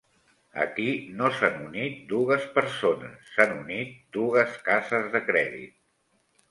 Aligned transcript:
Aquí 0.61 0.87
no 1.19 1.29
s'han 1.35 1.59
unit 1.67 2.01
dugues 2.13 2.49
persones, 2.57 3.31
s'han 3.35 3.55
unit 3.61 3.95
dugues 4.19 4.61
cases 4.73 5.11
de 5.17 5.27
crèdit 5.33 5.81